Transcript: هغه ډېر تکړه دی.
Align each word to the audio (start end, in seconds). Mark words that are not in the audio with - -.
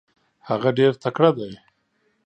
هغه 0.49 0.69
ډېر 0.77 0.91
تکړه 1.03 1.31
دی. 1.37 1.51